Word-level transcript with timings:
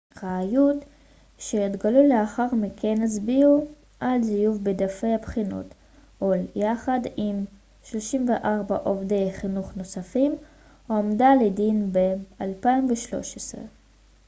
ראיות 0.23 0.77
שהתגלו 1.37 2.07
לאחר 2.07 2.55
מכן 2.55 3.01
הצביעו 3.01 3.67
על 3.99 4.23
זיוף 4.23 4.57
בדפי 4.57 5.13
הבחינות 5.13 5.65
הול 6.19 6.37
יחד 6.55 6.99
עם 7.17 7.45
34 7.83 8.75
עובדי 8.77 9.31
חינוך 9.33 9.77
נוספים 9.77 10.35
הועמדה 10.87 11.29
לדין 11.45 11.91
ב-2013 11.93 13.57